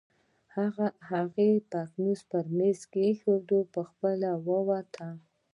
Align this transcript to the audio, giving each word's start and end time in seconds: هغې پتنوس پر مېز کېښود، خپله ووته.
هغې 1.09 1.49
پتنوس 1.69 2.21
پر 2.29 2.45
مېز 2.57 2.79
کېښود، 2.91 3.47
خپله 3.89 4.29
ووته. 4.45 5.07